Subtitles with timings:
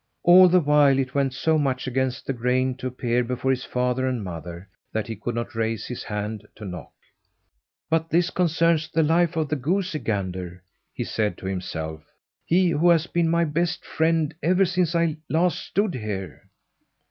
[0.23, 4.07] All the while it went so much against the grain to appear before his father
[4.07, 6.91] and mother that he could not raise his hand to knock.
[7.87, 12.01] "But this concerns the life of the goosey gander," he said to himself
[12.43, 16.45] "he who has been my best friend ever since I last stood here."